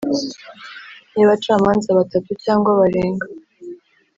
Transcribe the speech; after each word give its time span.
y 1.17 1.21
abacamanza 1.25 1.89
batatu 1.99 2.29
cyangwa 2.43 2.69
barenga 2.79 3.27